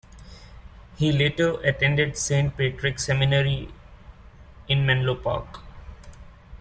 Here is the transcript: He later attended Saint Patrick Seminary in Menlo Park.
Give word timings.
He 0.95 1.11
later 1.11 1.59
attended 1.61 2.17
Saint 2.17 2.57
Patrick 2.57 2.97
Seminary 2.97 3.69
in 4.67 4.83
Menlo 4.83 5.13
Park. 5.13 5.59